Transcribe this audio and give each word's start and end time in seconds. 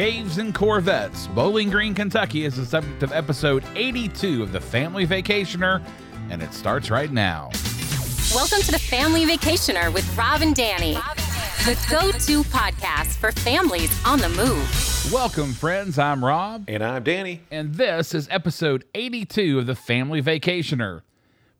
Caves 0.00 0.38
and 0.38 0.54
Corvettes. 0.54 1.26
Bowling 1.26 1.68
Green, 1.68 1.92
Kentucky 1.92 2.46
is 2.46 2.56
the 2.56 2.64
subject 2.64 3.02
of 3.02 3.12
episode 3.12 3.62
82 3.74 4.42
of 4.42 4.50
The 4.50 4.58
Family 4.58 5.06
Vacationer, 5.06 5.84
and 6.30 6.42
it 6.42 6.54
starts 6.54 6.90
right 6.90 7.12
now. 7.12 7.50
Welcome 8.34 8.62
to 8.62 8.72
The 8.72 8.78
Family 8.78 9.26
Vacationer 9.26 9.92
with 9.92 10.16
Rob 10.16 10.40
and 10.40 10.56
Danny, 10.56 10.94
the 11.66 11.78
go 11.90 12.10
to 12.12 12.42
podcast 12.44 13.16
for 13.16 13.30
families 13.30 13.94
on 14.06 14.20
the 14.20 14.30
move. 14.30 15.12
Welcome, 15.12 15.52
friends. 15.52 15.98
I'm 15.98 16.24
Rob. 16.24 16.64
And 16.66 16.82
I'm 16.82 17.02
Danny. 17.02 17.42
And 17.50 17.74
this 17.74 18.14
is 18.14 18.26
episode 18.30 18.86
82 18.94 19.58
of 19.58 19.66
The 19.66 19.74
Family 19.74 20.22
Vacationer. 20.22 21.02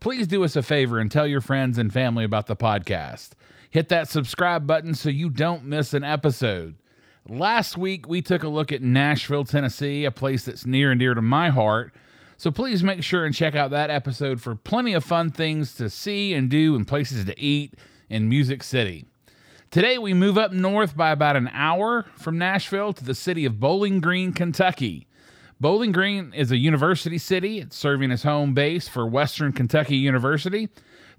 Please 0.01 0.27
do 0.27 0.45
us 0.45 0.57
a 0.57 0.63
favor 0.63 0.99
and 0.99 1.11
tell 1.11 1.27
your 1.27 1.43
friends 1.43 1.77
and 1.77 1.93
family 1.93 2.25
about 2.25 2.47
the 2.47 2.57
podcast. 2.57 3.33
Hit 3.69 3.91
that 3.91 4.09
subscribe 4.09 4.67
button 4.67 4.95
so 4.95 5.11
you 5.11 5.29
don't 5.29 5.67
miss 5.67 5.93
an 5.93 6.05
episode. 6.05 6.77
Last 7.29 7.77
week, 7.77 8.09
we 8.09 8.23
took 8.23 8.43
a 8.43 8.49
look 8.49 8.73
at 8.73 8.83
Nashville, 8.83 9.45
Tennessee, 9.45 10.05
a 10.05 10.11
place 10.11 10.45
that's 10.45 10.67
near 10.67 10.91
and 10.91 10.99
dear 10.99 11.15
to 11.15 11.23
my 11.23 11.51
heart. 11.51 11.95
So 12.37 12.51
please 12.51 12.83
make 12.83 13.03
sure 13.03 13.27
and 13.27 13.35
check 13.35 13.55
out 13.55 13.71
that 13.71 13.91
episode 13.91 14.41
for 14.41 14.55
plenty 14.55 14.95
of 14.95 15.05
fun 15.05 15.31
things 15.31 15.75
to 15.75 15.91
see 15.91 16.33
and 16.33 16.49
do 16.49 16.75
and 16.75 16.89
places 16.89 17.27
to 17.27 17.39
eat 17.39 17.75
in 18.09 18.29
Music 18.29 18.63
City. 18.63 19.05
Today, 19.71 19.99
we 19.99 20.15
move 20.15 20.39
up 20.39 20.51
north 20.51 20.97
by 20.97 21.11
about 21.11 21.37
an 21.37 21.51
hour 21.53 22.07
from 22.17 22.39
Nashville 22.39 22.93
to 22.95 23.05
the 23.05 23.15
city 23.15 23.45
of 23.45 23.61
Bowling 23.61 24.01
Green, 24.01 24.33
Kentucky. 24.33 25.07
Bowling 25.61 25.93
Green 25.93 26.33
is 26.33 26.51
a 26.51 26.57
university 26.57 27.19
city. 27.19 27.61
It's 27.61 27.77
serving 27.77 28.11
as 28.11 28.23
home 28.23 28.55
base 28.55 28.89
for 28.89 29.07
Western 29.07 29.53
Kentucky 29.53 29.97
University. 29.97 30.71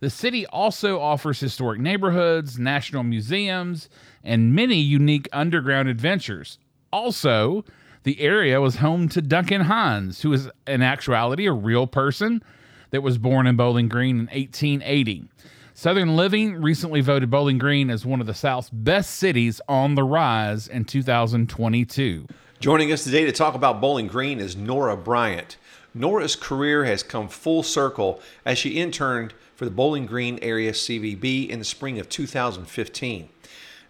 The 0.01 0.09
city 0.09 0.47
also 0.47 0.99
offers 0.99 1.39
historic 1.39 1.79
neighborhoods, 1.79 2.57
national 2.57 3.03
museums, 3.03 3.87
and 4.23 4.53
many 4.53 4.77
unique 4.77 5.29
underground 5.31 5.89
adventures. 5.89 6.57
Also, 6.91 7.63
the 8.01 8.19
area 8.19 8.59
was 8.59 8.77
home 8.77 9.09
to 9.09 9.21
Duncan 9.21 9.61
Hines, 9.61 10.23
who 10.23 10.33
is 10.33 10.49
in 10.65 10.81
actuality 10.81 11.45
a 11.45 11.53
real 11.53 11.85
person 11.85 12.43
that 12.89 13.03
was 13.03 13.19
born 13.19 13.45
in 13.45 13.55
Bowling 13.55 13.89
Green 13.89 14.21
in 14.21 14.25
1880. 14.25 15.29
Southern 15.75 16.15
Living 16.15 16.55
recently 16.55 17.01
voted 17.01 17.29
Bowling 17.29 17.59
Green 17.59 17.91
as 17.91 18.03
one 18.03 18.19
of 18.19 18.25
the 18.25 18.33
South's 18.33 18.71
best 18.71 19.11
cities 19.11 19.61
on 19.67 19.93
the 19.93 20.03
rise 20.03 20.67
in 20.67 20.83
2022. 20.83 22.25
Joining 22.59 22.91
us 22.91 23.03
today 23.03 23.25
to 23.25 23.31
talk 23.31 23.53
about 23.53 23.79
Bowling 23.79 24.07
Green 24.07 24.39
is 24.39 24.55
Nora 24.55 24.97
Bryant. 24.97 25.57
Nora's 25.93 26.35
career 26.35 26.85
has 26.85 27.03
come 27.03 27.27
full 27.27 27.63
circle 27.63 28.21
as 28.45 28.57
she 28.57 28.79
interned 28.79 29.33
for 29.55 29.65
the 29.65 29.71
Bowling 29.71 30.05
Green 30.05 30.39
area 30.41 30.71
CVB 30.71 31.49
in 31.49 31.59
the 31.59 31.65
spring 31.65 31.99
of 31.99 32.07
2015. 32.07 33.29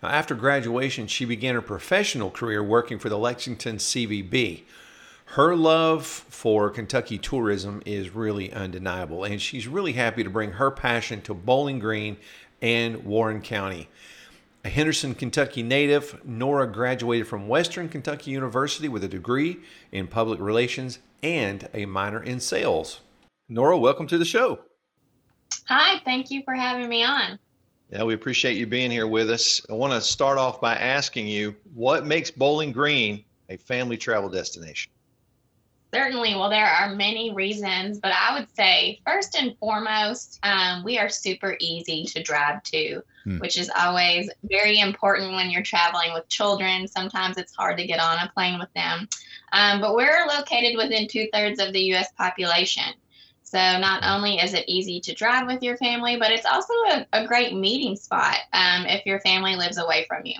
Now, 0.01 0.09
after 0.09 0.33
graduation, 0.33 1.05
she 1.05 1.25
began 1.25 1.53
her 1.53 1.61
professional 1.61 2.31
career 2.31 2.63
working 2.63 2.97
for 2.97 3.09
the 3.09 3.19
Lexington 3.19 3.77
CVB. 3.77 4.63
Her 5.25 5.55
love 5.55 6.05
for 6.05 6.69
Kentucky 6.71 7.17
tourism 7.17 7.81
is 7.85 8.15
really 8.15 8.51
undeniable, 8.51 9.23
and 9.23 9.41
she's 9.41 9.67
really 9.67 9.93
happy 9.93 10.23
to 10.23 10.29
bring 10.29 10.53
her 10.53 10.71
passion 10.71 11.21
to 11.21 11.33
Bowling 11.33 11.79
Green 11.79 12.17
and 12.61 13.05
Warren 13.05 13.41
County. 13.41 13.87
A 14.63 14.69
Henderson, 14.69 15.15
Kentucky 15.15 15.63
native, 15.63 16.23
Nora 16.23 16.71
graduated 16.71 17.27
from 17.27 17.47
Western 17.47 17.89
Kentucky 17.89 18.29
University 18.29 18.87
with 18.87 19.03
a 19.03 19.07
degree 19.07 19.59
in 19.91 20.05
public 20.05 20.39
relations 20.39 20.99
and 21.23 21.67
a 21.73 21.87
minor 21.87 22.21
in 22.21 22.39
sales. 22.39 22.99
Nora, 23.49 23.75
welcome 23.75 24.05
to 24.05 24.19
the 24.19 24.25
show. 24.25 24.59
Hi, 25.67 25.99
thank 26.05 26.29
you 26.29 26.43
for 26.43 26.53
having 26.53 26.87
me 26.87 27.03
on. 27.03 27.39
Yeah, 27.89 28.03
we 28.03 28.13
appreciate 28.13 28.55
you 28.55 28.67
being 28.67 28.91
here 28.91 29.07
with 29.07 29.31
us. 29.31 29.65
I 29.67 29.73
want 29.73 29.93
to 29.93 30.01
start 30.01 30.37
off 30.37 30.61
by 30.61 30.75
asking 30.75 31.27
you 31.27 31.55
what 31.73 32.05
makes 32.05 32.29
Bowling 32.29 32.71
Green 32.71 33.25
a 33.49 33.57
family 33.57 33.97
travel 33.97 34.29
destination? 34.29 34.91
Certainly. 35.93 36.35
Well, 36.35 36.49
there 36.49 36.65
are 36.65 36.95
many 36.95 37.33
reasons, 37.33 37.99
but 37.99 38.13
I 38.13 38.37
would 38.37 38.47
say 38.55 39.01
first 39.05 39.35
and 39.35 39.57
foremost, 39.57 40.39
um, 40.41 40.85
we 40.85 40.97
are 40.97 41.09
super 41.09 41.57
easy 41.59 42.05
to 42.05 42.23
drive 42.23 42.63
to, 42.63 43.01
hmm. 43.25 43.39
which 43.39 43.57
is 43.57 43.69
always 43.77 44.29
very 44.43 44.79
important 44.79 45.33
when 45.33 45.49
you're 45.49 45.63
traveling 45.63 46.13
with 46.13 46.29
children. 46.29 46.87
Sometimes 46.87 47.37
it's 47.37 47.53
hard 47.53 47.77
to 47.77 47.85
get 47.85 47.99
on 47.99 48.19
a 48.19 48.31
plane 48.33 48.57
with 48.57 48.71
them. 48.73 49.09
Um, 49.51 49.81
but 49.81 49.95
we're 49.95 50.25
located 50.27 50.77
within 50.77 51.09
two 51.09 51.27
thirds 51.33 51.59
of 51.59 51.73
the 51.73 51.81
U.S. 51.91 52.09
population. 52.17 52.93
So 53.43 53.57
not 53.57 54.05
only 54.05 54.37
is 54.37 54.53
it 54.53 54.63
easy 54.69 55.01
to 55.01 55.13
drive 55.13 55.45
with 55.45 55.61
your 55.61 55.75
family, 55.75 56.15
but 56.15 56.31
it's 56.31 56.45
also 56.45 56.73
a, 56.89 57.05
a 57.11 57.27
great 57.27 57.53
meeting 57.53 57.97
spot 57.97 58.37
um, 58.53 58.85
if 58.85 59.05
your 59.05 59.19
family 59.19 59.57
lives 59.57 59.77
away 59.77 60.05
from 60.07 60.25
you. 60.25 60.35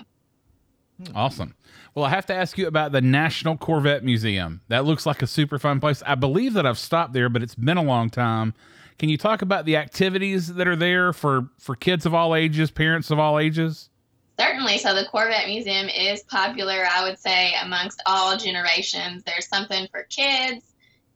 Awesome. 1.14 1.54
Well, 1.94 2.04
I 2.04 2.10
have 2.10 2.26
to 2.26 2.34
ask 2.34 2.56
you 2.56 2.66
about 2.66 2.92
the 2.92 3.00
National 3.00 3.56
Corvette 3.56 4.04
Museum. 4.04 4.60
That 4.68 4.84
looks 4.84 5.04
like 5.04 5.22
a 5.22 5.26
super 5.26 5.58
fun 5.58 5.80
place. 5.80 6.02
I 6.06 6.14
believe 6.14 6.54
that 6.54 6.66
I've 6.66 6.78
stopped 6.78 7.12
there, 7.12 7.28
but 7.28 7.42
it's 7.42 7.54
been 7.54 7.76
a 7.76 7.82
long 7.82 8.08
time. 8.08 8.54
Can 8.98 9.08
you 9.08 9.18
talk 9.18 9.42
about 9.42 9.64
the 9.64 9.76
activities 9.76 10.54
that 10.54 10.68
are 10.68 10.76
there 10.76 11.12
for 11.12 11.48
for 11.58 11.74
kids 11.74 12.06
of 12.06 12.14
all 12.14 12.34
ages, 12.34 12.70
parents 12.70 13.10
of 13.10 13.18
all 13.18 13.38
ages? 13.38 13.90
Certainly. 14.38 14.78
So 14.78 14.94
the 14.94 15.04
Corvette 15.06 15.46
Museum 15.46 15.88
is 15.88 16.22
popular, 16.22 16.84
I 16.90 17.02
would 17.02 17.18
say, 17.18 17.52
amongst 17.62 18.02
all 18.06 18.36
generations. 18.36 19.22
There's 19.24 19.48
something 19.48 19.88
for 19.90 20.04
kids, 20.04 20.64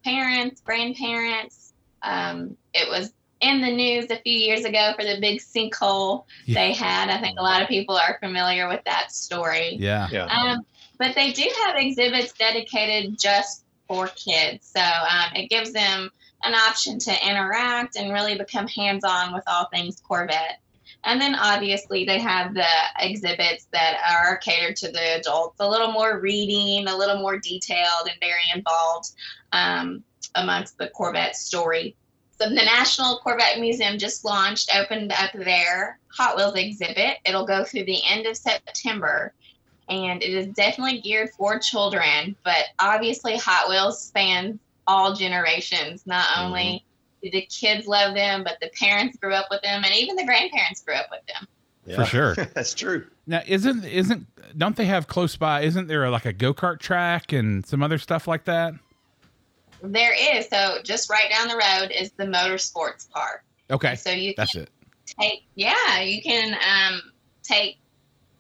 parents, 0.04 0.60
grandparents. 0.60 1.72
Um, 2.02 2.56
it 2.74 2.88
was 2.88 3.12
in 3.40 3.60
the 3.60 3.70
news 3.70 4.10
a 4.10 4.16
few 4.16 4.32
years 4.32 4.64
ago 4.64 4.92
for 4.96 5.04
the 5.04 5.18
big 5.20 5.40
sinkhole 5.40 6.24
yeah. 6.46 6.54
they 6.54 6.72
had. 6.72 7.10
I 7.10 7.20
think 7.20 7.38
a 7.38 7.42
lot 7.42 7.62
of 7.62 7.68
people 7.68 7.96
are 7.96 8.18
familiar 8.20 8.68
with 8.68 8.82
that 8.84 9.12
story. 9.12 9.76
Yeah. 9.78 10.08
yeah. 10.10 10.24
Um, 10.26 10.64
but 10.98 11.14
they 11.14 11.32
do 11.32 11.48
have 11.66 11.76
exhibits 11.76 12.32
dedicated 12.32 13.18
just 13.18 13.64
for 13.86 14.08
kids. 14.08 14.72
So 14.74 14.80
um, 14.80 15.34
it 15.34 15.48
gives 15.50 15.72
them 15.72 16.10
an 16.44 16.54
option 16.54 16.98
to 16.98 17.28
interact 17.28 17.96
and 17.96 18.12
really 18.12 18.36
become 18.36 18.66
hands 18.68 19.04
on 19.04 19.32
with 19.32 19.44
all 19.46 19.68
things 19.72 20.00
Corvette. 20.00 20.60
And 21.04 21.20
then 21.20 21.34
obviously 21.34 22.04
they 22.04 22.18
have 22.18 22.54
the 22.54 22.66
exhibits 22.98 23.66
that 23.72 24.00
are 24.10 24.38
catered 24.38 24.76
to 24.76 24.90
the 24.90 25.18
adults, 25.18 25.56
a 25.60 25.68
little 25.68 25.92
more 25.92 26.18
reading, 26.20 26.88
a 26.88 26.96
little 26.96 27.18
more 27.20 27.38
detailed, 27.38 28.08
and 28.08 28.18
very 28.20 28.40
involved 28.54 29.12
um, 29.52 30.02
amongst 30.34 30.78
the 30.78 30.88
Corvette 30.88 31.36
story. 31.36 31.96
So 32.38 32.48
the 32.48 32.54
National 32.54 33.18
Corvette 33.18 33.58
Museum 33.60 33.98
just 33.98 34.24
launched, 34.24 34.70
opened 34.74 35.12
up 35.12 35.32
their 35.32 35.98
Hot 36.08 36.36
Wheels 36.36 36.54
exhibit. 36.54 37.18
It'll 37.24 37.46
go 37.46 37.64
through 37.64 37.84
the 37.84 38.00
end 38.04 38.26
of 38.26 38.36
September, 38.36 39.32
and 39.88 40.22
it 40.22 40.34
is 40.34 40.46
definitely 40.48 41.00
geared 41.00 41.30
for 41.30 41.58
children. 41.58 42.36
But 42.44 42.66
obviously, 42.78 43.36
Hot 43.38 43.68
Wheels 43.68 44.02
spans 44.02 44.58
all 44.86 45.14
generations. 45.14 46.06
Not 46.06 46.26
mm-hmm. 46.26 46.42
only 46.42 46.84
do 47.22 47.30
the 47.30 47.42
kids 47.42 47.86
love 47.86 48.14
them, 48.14 48.44
but 48.44 48.58
the 48.60 48.70
parents 48.78 49.16
grew 49.16 49.32
up 49.32 49.46
with 49.50 49.62
them, 49.62 49.82
and 49.84 49.94
even 49.94 50.16
the 50.16 50.24
grandparents 50.26 50.82
grew 50.82 50.94
up 50.94 51.06
with 51.10 51.24
them. 51.26 51.48
Yeah. 51.86 51.96
For 51.96 52.04
sure, 52.04 52.34
that's 52.54 52.74
true. 52.74 53.06
Now, 53.26 53.42
isn't 53.46 53.84
isn't 53.84 54.26
don't 54.58 54.76
they 54.76 54.86
have 54.86 55.06
close 55.06 55.36
by? 55.36 55.62
Isn't 55.62 55.86
there 55.86 56.08
like 56.10 56.26
a 56.26 56.32
go 56.32 56.52
kart 56.52 56.80
track 56.80 57.32
and 57.32 57.64
some 57.64 57.82
other 57.82 57.98
stuff 57.98 58.28
like 58.28 58.44
that? 58.44 58.74
There 59.82 60.14
is. 60.14 60.48
So 60.48 60.78
just 60.82 61.10
right 61.10 61.30
down 61.30 61.48
the 61.48 61.56
road 61.56 61.90
is 61.90 62.12
the 62.12 62.24
motorsports 62.24 63.08
park. 63.10 63.44
Okay. 63.70 63.94
So 63.96 64.10
you 64.10 64.34
that's 64.36 64.54
it. 64.54 64.70
Take 65.20 65.44
yeah, 65.54 66.00
you 66.00 66.22
can 66.22 66.54
um, 66.54 67.00
take 67.42 67.78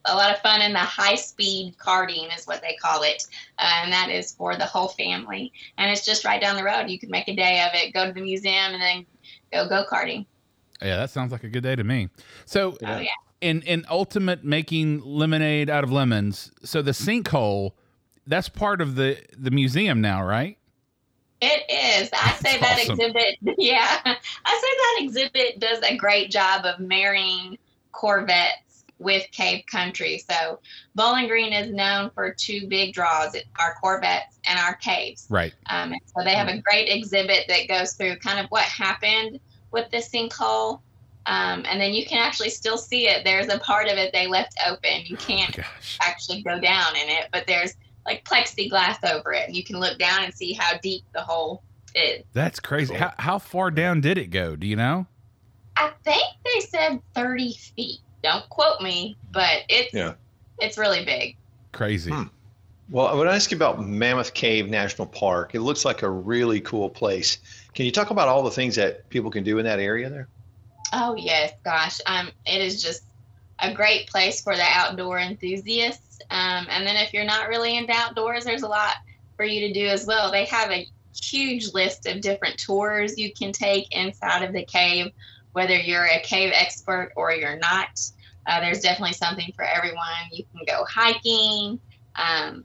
a 0.06 0.14
lot 0.14 0.32
of 0.32 0.40
fun 0.40 0.62
in 0.62 0.72
the 0.72 0.78
high 0.78 1.14
speed 1.14 1.74
karting 1.78 2.34
is 2.36 2.46
what 2.46 2.62
they 2.62 2.76
call 2.80 3.02
it, 3.02 3.26
uh, 3.58 3.82
and 3.82 3.92
that 3.92 4.08
is 4.10 4.32
for 4.32 4.56
the 4.56 4.64
whole 4.64 4.88
family. 4.88 5.52
And 5.78 5.90
it's 5.90 6.04
just 6.04 6.24
right 6.24 6.40
down 6.40 6.56
the 6.56 6.64
road. 6.64 6.88
You 6.88 6.98
can 6.98 7.10
make 7.10 7.28
a 7.28 7.34
day 7.34 7.60
of 7.62 7.70
it. 7.74 7.92
Go 7.92 8.06
to 8.06 8.12
the 8.12 8.20
museum 8.20 8.74
and 8.74 8.82
then 8.82 9.06
go 9.52 9.68
go 9.68 9.84
karting. 9.90 10.26
Yeah, 10.82 10.96
that 10.96 11.10
sounds 11.10 11.32
like 11.32 11.44
a 11.44 11.48
good 11.48 11.62
day 11.62 11.76
to 11.76 11.84
me. 11.84 12.08
So, 12.44 12.76
oh, 12.84 12.98
yeah. 12.98 13.08
in 13.40 13.62
in 13.62 13.84
ultimate 13.88 14.44
making 14.44 15.00
lemonade 15.00 15.70
out 15.70 15.84
of 15.84 15.90
lemons, 15.90 16.52
so 16.62 16.82
the 16.82 16.92
sinkhole, 16.92 17.72
that's 18.26 18.48
part 18.48 18.80
of 18.80 18.94
the 18.94 19.18
the 19.36 19.50
museum 19.50 20.00
now, 20.00 20.24
right? 20.24 20.58
It 21.40 21.70
is. 21.70 22.10
I 22.12 22.32
say 22.32 22.58
that 22.58 22.78
awesome. 22.78 22.92
exhibit, 22.92 23.38
yeah, 23.58 24.00
I 24.04 24.14
say 24.14 24.20
that 24.44 24.98
exhibit 25.00 25.58
does 25.60 25.80
a 25.82 25.96
great 25.96 26.30
job 26.30 26.64
of 26.64 26.80
marrying 26.80 27.58
Corvettes 27.92 28.84
with 28.98 29.30
Cave 29.32 29.64
Country. 29.70 30.18
So 30.18 30.60
Bowling 30.94 31.28
Green 31.28 31.52
is 31.52 31.70
known 31.70 32.10
for 32.10 32.32
two 32.32 32.66
big 32.68 32.94
draws: 32.94 33.36
our 33.58 33.74
Corvettes 33.80 34.38
and 34.48 34.58
our 34.58 34.76
caves. 34.76 35.26
Right. 35.28 35.52
Um, 35.68 35.92
and 35.92 36.00
so 36.06 36.24
they 36.24 36.34
have 36.34 36.48
a 36.48 36.58
great 36.58 36.88
exhibit 36.88 37.44
that 37.48 37.68
goes 37.68 37.92
through 37.92 38.16
kind 38.16 38.38
of 38.38 38.46
what 38.46 38.64
happened 38.64 39.40
with 39.72 39.90
the 39.90 39.98
sinkhole. 39.98 40.80
Um, 41.26 41.64
and 41.68 41.80
then 41.80 41.92
you 41.92 42.06
can 42.06 42.18
actually 42.18 42.50
still 42.50 42.78
see 42.78 43.08
it. 43.08 43.24
There's 43.24 43.48
a 43.48 43.58
part 43.58 43.88
of 43.88 43.98
it 43.98 44.12
they 44.12 44.28
left 44.28 44.56
open. 44.66 45.02
You 45.04 45.16
can't 45.16 45.58
oh 45.58 45.62
actually 46.00 46.42
go 46.42 46.60
down 46.60 46.94
in 46.94 47.08
it, 47.08 47.28
but 47.32 47.46
there's 47.48 47.74
like 48.06 48.24
plexiglass 48.24 48.98
over 49.04 49.32
it, 49.32 49.46
and 49.46 49.56
you 49.56 49.64
can 49.64 49.78
look 49.78 49.98
down 49.98 50.24
and 50.24 50.34
see 50.34 50.52
how 50.52 50.78
deep 50.78 51.04
the 51.12 51.20
hole 51.20 51.62
is. 51.94 52.24
That's 52.32 52.60
crazy. 52.60 52.94
How, 52.94 53.12
how 53.18 53.38
far 53.38 53.70
down 53.70 54.00
did 54.00 54.18
it 54.18 54.28
go? 54.28 54.56
Do 54.56 54.66
you 54.66 54.76
know? 54.76 55.06
I 55.76 55.92
think 56.04 56.24
they 56.44 56.60
said 56.60 57.00
30 57.14 57.52
feet. 57.54 57.98
Don't 58.22 58.48
quote 58.48 58.80
me, 58.80 59.16
but 59.32 59.62
it's 59.68 59.92
yeah. 59.92 60.14
it's 60.58 60.78
really 60.78 61.04
big. 61.04 61.36
Crazy. 61.72 62.10
Hmm. 62.10 62.24
Well, 62.88 63.08
I 63.08 63.14
would 63.14 63.26
ask 63.26 63.50
you 63.50 63.56
about 63.56 63.84
Mammoth 63.84 64.32
Cave 64.32 64.68
National 64.68 65.06
Park. 65.06 65.54
It 65.54 65.60
looks 65.60 65.84
like 65.84 66.02
a 66.02 66.10
really 66.10 66.60
cool 66.60 66.88
place. 66.88 67.38
Can 67.74 67.84
you 67.84 67.92
talk 67.92 68.10
about 68.10 68.28
all 68.28 68.42
the 68.42 68.50
things 68.50 68.76
that 68.76 69.08
people 69.08 69.30
can 69.30 69.42
do 69.42 69.58
in 69.58 69.64
that 69.64 69.80
area 69.80 70.08
there? 70.08 70.28
Oh 70.92 71.16
yes, 71.16 71.52
gosh, 71.64 72.00
um, 72.06 72.30
it 72.46 72.62
is 72.62 72.82
just 72.82 73.02
a 73.60 73.72
great 73.72 74.08
place 74.08 74.42
for 74.42 74.54
the 74.54 74.64
outdoor 74.64 75.18
enthusiasts. 75.18 76.18
Um, 76.30 76.66
and 76.70 76.86
then 76.86 76.96
if 76.96 77.12
you're 77.12 77.24
not 77.24 77.48
really 77.48 77.76
into 77.76 77.92
outdoors, 77.92 78.44
there's 78.44 78.62
a 78.62 78.68
lot 78.68 78.96
for 79.36 79.44
you 79.44 79.68
to 79.68 79.72
do 79.72 79.86
as 79.86 80.06
well. 80.06 80.30
They 80.30 80.44
have 80.46 80.70
a 80.70 80.86
huge 81.14 81.72
list 81.72 82.06
of 82.06 82.20
different 82.20 82.58
tours 82.58 83.18
you 83.18 83.32
can 83.32 83.52
take 83.52 83.94
inside 83.94 84.42
of 84.42 84.52
the 84.52 84.64
cave, 84.64 85.12
whether 85.52 85.76
you're 85.76 86.04
a 86.04 86.20
cave 86.20 86.52
expert 86.54 87.12
or 87.16 87.32
you're 87.32 87.58
not. 87.58 88.00
Uh, 88.46 88.60
there's 88.60 88.80
definitely 88.80 89.14
something 89.14 89.52
for 89.56 89.64
everyone. 89.64 90.04
You 90.30 90.44
can 90.52 90.64
go 90.66 90.84
hiking. 90.84 91.80
Um, 92.14 92.64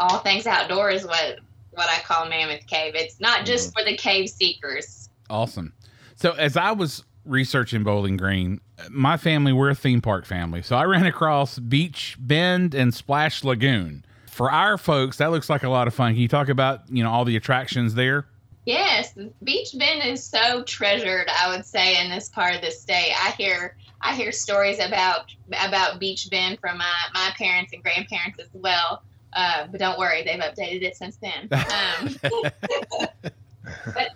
all 0.00 0.18
things 0.18 0.46
outdoors, 0.46 1.04
what 1.04 1.40
what 1.72 1.88
I 1.88 2.00
call 2.00 2.28
Mammoth 2.28 2.66
Cave. 2.66 2.94
It's 2.94 3.20
not 3.20 3.46
just 3.46 3.72
for 3.72 3.84
the 3.84 3.96
cave 3.96 4.28
seekers. 4.28 5.10
Awesome. 5.30 5.72
So 6.16 6.32
as 6.32 6.56
I 6.56 6.72
was 6.72 7.04
researching 7.28 7.84
Bowling 7.84 8.16
Green, 8.16 8.60
my 8.90 9.16
family 9.16 9.52
we're 9.52 9.70
a 9.70 9.74
theme 9.74 10.00
park 10.00 10.24
family. 10.24 10.62
So 10.62 10.76
I 10.76 10.84
ran 10.84 11.06
across 11.06 11.58
Beech 11.58 12.16
Bend 12.18 12.74
and 12.74 12.92
Splash 12.94 13.44
Lagoon. 13.44 14.04
For 14.26 14.50
our 14.50 14.78
folks, 14.78 15.18
that 15.18 15.30
looks 15.30 15.50
like 15.50 15.62
a 15.62 15.68
lot 15.68 15.88
of 15.88 15.94
fun. 15.94 16.12
Can 16.12 16.22
you 16.22 16.28
talk 16.28 16.48
about 16.48 16.82
you 16.88 17.02
know 17.02 17.10
all 17.10 17.24
the 17.24 17.36
attractions 17.36 17.94
there? 17.94 18.26
Yes, 18.64 19.14
Beech 19.42 19.74
Bend 19.78 20.04
is 20.04 20.22
so 20.22 20.62
treasured. 20.62 21.26
I 21.40 21.48
would 21.48 21.64
say 21.64 22.04
in 22.04 22.10
this 22.10 22.28
part 22.28 22.54
of 22.54 22.60
the 22.60 22.70
state, 22.70 23.14
I 23.16 23.30
hear 23.30 23.76
I 24.00 24.14
hear 24.14 24.30
stories 24.30 24.78
about 24.78 25.34
about 25.64 25.98
Beech 25.98 26.28
Bend 26.30 26.60
from 26.60 26.78
my 26.78 26.94
my 27.14 27.32
parents 27.36 27.72
and 27.72 27.82
grandparents 27.82 28.38
as 28.38 28.48
well. 28.52 29.02
Uh, 29.32 29.66
but 29.70 29.80
don't 29.80 29.98
worry, 29.98 30.22
they've 30.22 30.40
updated 30.40 30.82
it 30.82 30.96
since 30.96 31.16
then. 31.16 31.48
Um, 31.78 32.16
but 33.94 34.10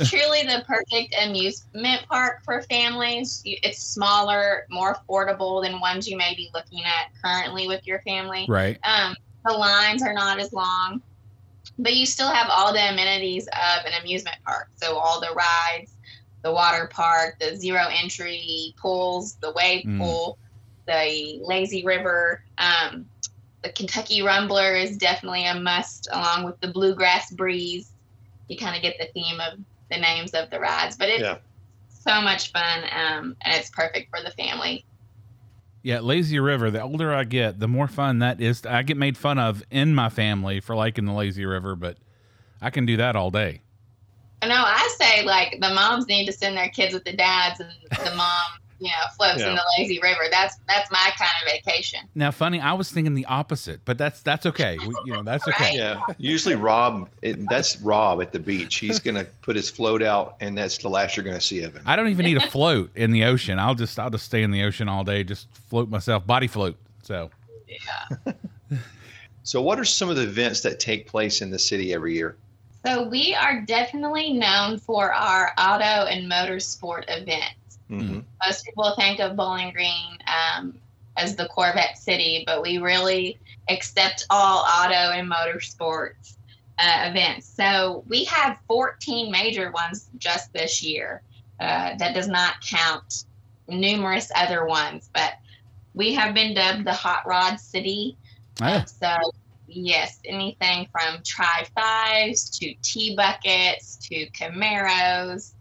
it's 0.00 0.10
truly 0.10 0.42
the 0.42 0.64
perfect 0.66 1.14
amusement 1.22 2.02
park 2.08 2.38
for 2.44 2.62
families. 2.62 3.42
It's 3.44 3.82
smaller, 3.82 4.64
more 4.70 4.96
affordable 4.96 5.62
than 5.62 5.80
ones 5.80 6.08
you 6.08 6.16
may 6.16 6.34
be 6.34 6.50
looking 6.54 6.82
at 6.84 7.08
currently 7.24 7.66
with 7.68 7.86
your 7.86 8.00
family. 8.02 8.46
Right. 8.48 8.78
Um, 8.84 9.14
the 9.44 9.52
lines 9.52 10.02
are 10.02 10.14
not 10.14 10.40
as 10.40 10.52
long, 10.52 11.02
but 11.78 11.94
you 11.94 12.06
still 12.06 12.28
have 12.28 12.48
all 12.50 12.72
the 12.72 12.90
amenities 12.90 13.46
of 13.46 13.86
an 13.86 13.92
amusement 14.00 14.36
park. 14.44 14.68
So 14.76 14.96
all 14.96 15.20
the 15.20 15.34
rides, 15.34 15.92
the 16.42 16.52
water 16.52 16.88
park, 16.92 17.36
the 17.40 17.56
zero 17.56 17.84
entry 17.90 18.74
pools, 18.80 19.36
the 19.40 19.52
wave 19.52 19.84
Mm. 19.84 19.98
pool, 19.98 20.38
the 20.86 21.40
lazy 21.42 21.84
river. 21.84 22.42
Um, 22.58 23.06
the 23.62 23.72
Kentucky 23.72 24.20
Rumbler 24.20 24.80
is 24.80 24.96
definitely 24.96 25.44
a 25.46 25.54
must, 25.54 26.08
along 26.12 26.44
with 26.44 26.60
the 26.60 26.68
Bluegrass 26.68 27.32
Breeze. 27.32 27.90
You 28.48 28.56
kind 28.56 28.76
of 28.76 28.82
get 28.82 28.96
the 29.00 29.08
theme 29.12 29.40
of 29.40 29.58
the 29.90 29.98
names 29.98 30.32
of 30.32 30.50
the 30.50 30.58
rides, 30.60 30.96
but 30.96 31.08
it's 31.08 31.22
Yeah. 31.22 31.38
so 31.88 32.20
much 32.20 32.52
fun, 32.52 32.84
um, 32.92 33.36
and 33.42 33.54
it's 33.54 33.70
perfect 33.70 34.10
for 34.10 34.22
the 34.22 34.30
family. 34.32 34.84
Yeah, 35.82 36.00
Lazy 36.00 36.40
River. 36.40 36.70
The 36.70 36.82
older 36.82 37.14
I 37.14 37.22
get, 37.24 37.60
the 37.60 37.68
more 37.68 37.86
fun 37.86 38.18
that 38.18 38.40
is. 38.40 38.66
I 38.66 38.82
get 38.82 38.96
made 38.96 39.16
fun 39.16 39.38
of 39.38 39.62
in 39.70 39.94
my 39.94 40.08
family 40.08 40.58
for 40.60 40.74
liking 40.74 41.04
the 41.04 41.12
Lazy 41.12 41.44
River, 41.46 41.76
but 41.76 41.98
I 42.60 42.70
can 42.70 42.86
do 42.86 42.96
that 42.96 43.14
all 43.14 43.30
day. 43.30 43.62
No, 44.42 44.54
I 44.54 44.94
say 45.00 45.24
like 45.24 45.58
the 45.60 45.70
moms 45.70 46.06
need 46.08 46.26
to 46.26 46.32
send 46.32 46.56
their 46.56 46.68
kids 46.68 46.92
with 46.92 47.04
the 47.04 47.12
dads, 47.12 47.60
and 47.60 47.70
the 48.04 48.14
mom, 48.16 48.44
you 48.78 48.88
know, 48.88 48.94
floats 49.16 49.42
in 49.42 49.54
the 49.54 49.62
lazy 49.78 49.98
river. 50.02 50.22
That's 50.30 50.56
that's 50.68 50.90
my 50.90 51.10
kind 51.18 51.30
of 51.42 51.52
vacation. 51.52 52.00
Now, 52.14 52.30
funny, 52.30 52.60
I 52.60 52.72
was 52.74 52.90
thinking 52.90 53.14
the 53.14 53.24
opposite, 53.26 53.80
but 53.84 53.98
that's 53.98 54.22
that's 54.22 54.46
okay. 54.46 54.78
We, 54.78 54.94
you 55.06 55.12
know, 55.12 55.22
that's 55.22 55.46
okay. 55.48 55.64
Right. 55.64 55.74
Yeah. 55.74 56.00
Usually, 56.18 56.54
Rob, 56.54 57.08
it, 57.22 57.48
that's 57.48 57.80
Rob 57.80 58.20
at 58.20 58.32
the 58.32 58.38
beach. 58.38 58.76
He's 58.76 58.98
going 58.98 59.16
to 59.16 59.24
put 59.42 59.56
his 59.56 59.70
float 59.70 60.02
out, 60.02 60.36
and 60.40 60.56
that's 60.56 60.78
the 60.78 60.88
last 60.88 61.16
you're 61.16 61.24
going 61.24 61.36
to 61.36 61.40
see 61.40 61.62
of 61.62 61.74
him. 61.74 61.82
I 61.86 61.96
don't 61.96 62.08
even 62.08 62.26
need 62.26 62.36
a 62.36 62.48
float 62.50 62.90
in 62.96 63.12
the 63.12 63.24
ocean. 63.24 63.58
I'll 63.58 63.74
just 63.74 63.98
I'll 63.98 64.10
just 64.10 64.24
stay 64.24 64.42
in 64.42 64.50
the 64.50 64.62
ocean 64.64 64.88
all 64.88 65.04
day, 65.04 65.24
just 65.24 65.48
float 65.68 65.88
myself, 65.88 66.26
body 66.26 66.46
float. 66.46 66.76
So 67.02 67.30
Yeah. 67.68 68.32
So, 69.46 69.62
what 69.62 69.78
are 69.78 69.84
some 69.84 70.10
of 70.10 70.16
the 70.16 70.24
events 70.24 70.62
that 70.62 70.80
take 70.80 71.06
place 71.06 71.40
in 71.40 71.50
the 71.52 71.58
city 71.60 71.94
every 71.94 72.14
year? 72.14 72.36
So 72.84 73.08
we 73.08 73.32
are 73.32 73.60
definitely 73.60 74.32
known 74.32 74.78
for 74.78 75.12
our 75.12 75.52
auto 75.56 76.06
and 76.06 76.28
motorsport 76.30 77.04
events. 77.06 77.55
Mm-hmm. 77.90 78.20
Most 78.44 78.64
people 78.64 78.94
think 78.96 79.20
of 79.20 79.36
Bowling 79.36 79.72
Green 79.72 80.18
um, 80.26 80.74
as 81.16 81.36
the 81.36 81.46
Corvette 81.46 81.98
City, 81.98 82.44
but 82.46 82.62
we 82.62 82.78
really 82.78 83.38
accept 83.68 84.26
all 84.30 84.64
auto 84.64 85.12
and 85.12 85.30
motorsports 85.30 86.36
uh, 86.78 87.08
events. 87.10 87.46
So 87.46 88.04
we 88.08 88.24
have 88.24 88.58
14 88.68 89.30
major 89.30 89.70
ones 89.70 90.10
just 90.18 90.52
this 90.52 90.82
year. 90.82 91.22
Uh, 91.58 91.96
that 91.96 92.14
does 92.14 92.28
not 92.28 92.60
count 92.60 93.24
numerous 93.66 94.30
other 94.36 94.66
ones, 94.66 95.08
but 95.14 95.34
we 95.94 96.12
have 96.12 96.34
been 96.34 96.54
dubbed 96.54 96.84
the 96.84 96.92
Hot 96.92 97.26
Rod 97.26 97.58
City. 97.58 98.16
Ah. 98.60 98.84
So, 98.84 99.16
yes, 99.66 100.20
anything 100.26 100.86
from 100.92 101.22
Tri 101.24 101.66
Fives 101.74 102.50
to 102.58 102.74
T 102.82 103.16
Buckets 103.16 103.96
to 104.08 104.28
Camaros, 104.30 105.52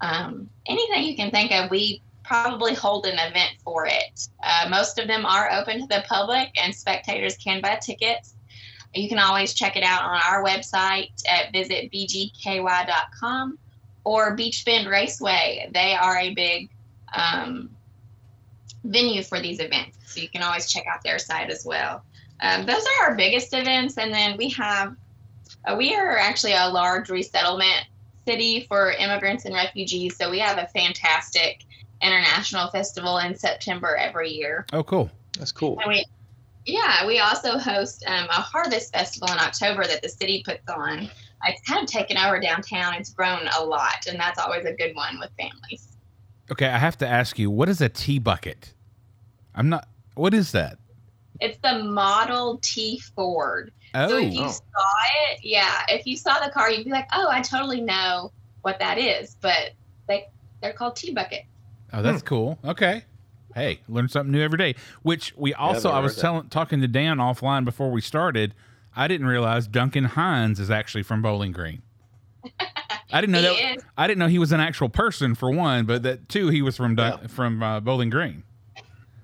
um, 0.00 0.48
anything 0.66 1.04
you 1.04 1.16
can 1.16 1.30
think 1.30 1.52
of, 1.52 1.70
we 1.70 2.02
probably 2.24 2.74
hold 2.74 3.06
an 3.06 3.14
event 3.14 3.52
for 3.62 3.86
it. 3.86 4.28
Uh, 4.42 4.68
most 4.68 4.98
of 4.98 5.06
them 5.06 5.24
are 5.24 5.50
open 5.52 5.80
to 5.80 5.86
the 5.86 6.04
public, 6.08 6.50
and 6.62 6.74
spectators 6.74 7.36
can 7.36 7.60
buy 7.60 7.76
tickets. 7.76 8.34
You 8.94 9.08
can 9.08 9.18
always 9.18 9.54
check 9.54 9.76
it 9.76 9.84
out 9.84 10.02
on 10.02 10.20
our 10.28 10.44
website 10.44 11.10
at 11.28 11.52
visitbgky.com 11.52 13.58
or 14.04 14.34
Beech 14.34 14.64
Bend 14.64 14.88
Raceway. 14.88 15.70
They 15.72 15.94
are 15.94 16.18
a 16.18 16.34
big 16.34 16.70
um, 17.14 17.70
venue 18.84 19.22
for 19.22 19.40
these 19.40 19.60
events, 19.60 19.98
so 20.06 20.20
you 20.20 20.28
can 20.28 20.42
always 20.42 20.70
check 20.70 20.86
out 20.86 21.02
their 21.02 21.18
site 21.18 21.50
as 21.50 21.64
well. 21.64 22.02
Um, 22.40 22.66
those 22.66 22.84
are 22.84 23.08
our 23.08 23.16
biggest 23.16 23.54
events, 23.54 23.98
and 23.98 24.12
then 24.12 24.36
we 24.36 24.50
have 24.50 24.94
uh, 25.64 25.74
we 25.76 25.94
are 25.94 26.16
actually 26.16 26.52
a 26.52 26.68
large 26.68 27.08
resettlement 27.08 27.86
city 28.26 28.66
for 28.68 28.92
immigrants 28.92 29.44
and 29.44 29.54
refugees, 29.54 30.16
so 30.16 30.30
we 30.30 30.38
have 30.38 30.58
a 30.58 30.66
fantastic 30.68 31.64
international 32.02 32.68
festival 32.70 33.18
in 33.18 33.36
September 33.36 33.96
every 33.96 34.30
year. 34.30 34.66
oh, 34.72 34.82
cool. 34.82 35.10
That's 35.38 35.52
cool. 35.52 35.78
And 35.80 35.88
we, 35.88 36.04
yeah, 36.66 37.06
we 37.06 37.20
also 37.20 37.58
host 37.58 38.04
um, 38.06 38.26
a 38.28 38.40
harvest 38.40 38.92
festival 38.92 39.28
in 39.32 39.38
October 39.38 39.84
that 39.84 40.02
the 40.02 40.08
city 40.08 40.42
puts 40.44 40.68
on. 40.68 41.08
It's 41.44 41.68
kind 41.68 41.82
of 41.82 41.88
taken 41.88 42.16
over 42.16 42.40
downtown. 42.40 42.94
It's 42.94 43.12
grown 43.12 43.48
a 43.58 43.64
lot, 43.64 44.06
and 44.08 44.18
that's 44.18 44.38
always 44.38 44.64
a 44.64 44.72
good 44.72 44.94
one 44.94 45.18
with 45.20 45.30
families. 45.38 45.96
Okay, 46.50 46.66
I 46.66 46.78
have 46.78 46.98
to 46.98 47.06
ask 47.06 47.38
you, 47.38 47.50
what 47.50 47.68
is 47.68 47.80
a 47.80 47.88
T 47.88 48.18
bucket? 48.18 48.72
I'm 49.54 49.68
not. 49.68 49.88
What 50.14 50.34
is 50.34 50.52
that? 50.52 50.78
It's 51.40 51.58
the 51.62 51.82
Model 51.84 52.58
T 52.62 52.98
Ford. 53.14 53.72
Oh, 53.94 54.08
So 54.08 54.16
if 54.18 54.34
you 54.34 54.44
Oh. 54.44 54.48
saw 54.48 55.30
it, 55.32 55.40
yeah, 55.42 55.82
if 55.88 56.06
you 56.06 56.16
saw 56.16 56.38
the 56.44 56.50
car, 56.50 56.70
you'd 56.70 56.84
be 56.84 56.90
like, 56.90 57.06
"Oh, 57.12 57.28
I 57.30 57.40
totally 57.42 57.80
know 57.80 58.32
what 58.62 58.78
that 58.78 58.98
is." 58.98 59.36
But 59.40 59.72
they 60.08 60.24
they're 60.62 60.72
called 60.72 60.96
T 60.96 61.12
bucket. 61.12 61.42
oh, 61.92 62.02
that's 62.02 62.22
cool. 62.22 62.58
Okay. 62.64 63.04
Hey, 63.54 63.80
learn 63.88 64.08
something 64.08 64.32
new 64.32 64.42
every 64.42 64.58
day. 64.58 64.74
Which 65.02 65.32
we 65.36 65.54
also, 65.54 65.88
never 65.88 65.98
I 65.98 66.00
was 66.00 66.16
telling, 66.16 66.48
talking 66.50 66.80
to 66.82 66.88
Dan 66.88 67.16
offline 67.18 67.64
before 67.64 67.90
we 67.90 68.00
started. 68.02 68.54
I 68.94 69.08
didn't 69.08 69.26
realize 69.26 69.66
Duncan 69.66 70.04
Hines 70.04 70.60
is 70.60 70.70
actually 70.70 71.02
from 71.04 71.22
Bowling 71.22 71.52
Green. 71.52 71.80
I 73.12 73.20
didn't 73.20 73.32
know 73.32 73.40
He 73.54 73.62
that. 73.62 73.76
is. 73.78 73.84
I 73.96 74.06
didn't 74.06 74.18
know 74.18 74.26
he 74.28 74.38
was 74.38 74.52
an 74.52 74.60
actual 74.60 74.88
person 74.88 75.34
for 75.34 75.50
one, 75.50 75.86
but 75.86 76.02
that 76.02 76.28
two 76.28 76.48
he 76.48 76.60
was 76.60 76.76
from 76.76 76.96
Dun- 76.96 77.28
from 77.28 77.62
uh, 77.62 77.80
Bowling 77.80 78.10
Green. 78.10 78.42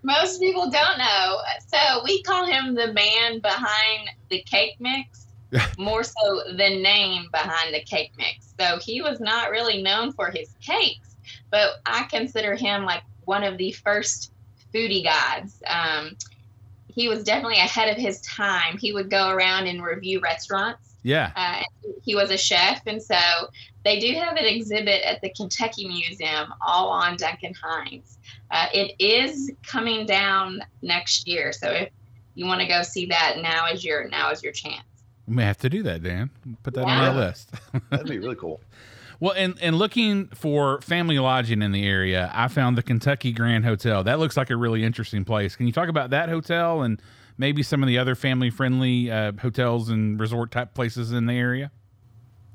Most 0.03 0.41
people 0.41 0.71
don't 0.71 0.99
know. 0.99 1.39
So 1.69 2.03
we 2.05 2.23
call 2.23 2.47
him 2.47 2.75
the 2.75 2.93
man 2.93 3.41
behind 3.41 4.11
the 4.31 4.43
cake 4.43 4.77
mix, 4.81 5.27
more 5.79 6.03
so 6.03 6.43
the 6.57 6.81
name 6.81 7.27
behind 7.33 7.75
the 7.75 7.83
cake 7.83 8.13
mix. 8.17 8.55
So 8.59 8.79
he 8.79 9.01
was 9.01 9.21
not 9.21 9.51
really 9.51 9.83
known 9.83 10.13
for 10.13 10.31
his 10.31 10.55
cakes, 10.61 11.17
but 11.51 11.81
I 11.87 12.05
consider 12.05 12.55
him 12.55 12.85
like 12.85 13.03
one 13.25 13.45
of 13.45 13.59
the 13.59 13.73
first 13.73 14.33
foodie 14.75 15.05
gods. 15.05 15.63
Um, 15.67 16.17
he 16.89 17.09
was 17.09 17.25
definitely 17.25 17.57
ahead 17.57 17.89
of 17.89 17.97
his 17.97 18.21
time. 18.23 18.79
He 18.79 18.93
would 18.93 19.11
go 19.11 19.31
around 19.31 19.67
and 19.67 19.83
review 19.83 20.21
restaurants. 20.21 20.95
Yeah. 21.03 21.33
Uh, 21.35 21.63
he 22.03 22.15
was 22.15 22.31
a 22.31 22.39
chef, 22.39 22.83
and 22.87 23.03
so 23.03 23.17
they 23.85 23.99
do 23.99 24.15
have 24.15 24.37
an 24.37 24.45
exhibit 24.45 25.03
at 25.03 25.21
the 25.21 25.31
Kentucky 25.31 25.89
Museum 25.89 26.53
all 26.65 26.91
on 26.91 27.17
Duncan 27.17 27.55
Hines. 27.61 28.19
Uh, 28.51 28.67
it 28.75 28.95
is 28.99 29.51
coming 29.67 30.07
down 30.07 30.61
next 30.83 31.27
year, 31.27 31.53
so 31.53 31.69
if 31.71 31.89
you 32.35 32.47
want 32.47 32.61
to 32.61 32.67
go 32.67 32.83
see 32.83 33.07
that, 33.07 33.37
now 33.41 33.67
is 33.67 33.85
your 33.85 34.09
now 34.09 34.31
is 34.31 34.43
your 34.43 34.53
chance. 34.53 34.83
We 35.27 35.35
may 35.37 35.45
have 35.45 35.59
to 35.59 35.71
do 35.71 35.83
that, 35.85 36.03
Dan. 36.03 36.31
Put 36.63 36.75
that 36.75 36.83
on 36.83 36.89
Yeah. 36.89 37.09
our 37.11 37.15
list. 37.15 37.51
That'd 37.91 38.07
be 38.09 38.19
really 38.19 38.35
cool. 38.37 38.61
Well, 39.21 39.35
and, 39.37 39.57
and 39.63 39.79
looking 39.79 40.27
for 40.35 40.81
family 40.81 41.19
lodging 41.21 41.63
in 41.63 41.71
the 41.71 41.87
area, 41.87 42.29
I 42.35 42.49
found 42.49 42.77
the 42.77 42.83
Kentucky 42.83 43.31
Grand 43.33 43.65
Hotel. 43.65 44.03
That 44.03 44.19
looks 44.19 44.37
like 44.37 44.51
a 44.51 44.57
really 44.57 44.83
interesting 44.83 45.25
place. 45.25 45.55
Can 45.55 45.67
you 45.69 45.73
talk 45.73 45.89
about 45.89 46.11
that 46.11 46.29
hotel 46.29 46.83
and 46.83 47.01
maybe 47.39 47.63
some 47.63 47.85
of 47.85 47.87
the 47.87 47.99
other 47.99 48.17
family 48.17 48.51
friendly 48.51 49.13
uh, 49.13 49.31
hotels 49.41 49.91
and 49.91 50.19
resort 50.19 50.51
type 50.51 50.75
places 50.75 51.13
in 51.13 51.27
the 51.27 51.35
area? 51.35 51.71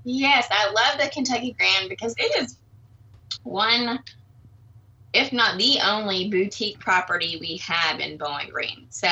Yes, 0.03 0.45
I 0.51 0.69
love 0.71 0.99
the 1.01 1.09
Kentucky 1.09 1.55
Grand 1.57 1.87
because 1.87 2.13
it 2.17 2.41
is 2.43 2.57
one, 3.43 3.99
if 5.13 5.31
not 5.31 5.57
the 5.57 5.79
only 5.83 6.29
boutique 6.29 6.79
property 6.79 7.37
we 7.39 7.57
have 7.57 7.99
in 7.99 8.17
Bowling 8.17 8.49
Green. 8.49 8.87
So 8.89 9.07